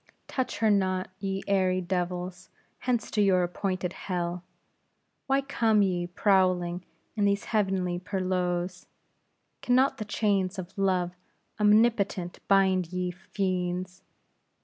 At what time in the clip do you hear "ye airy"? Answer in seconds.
1.19-1.79